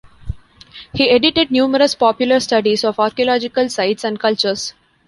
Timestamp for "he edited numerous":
0.93-1.93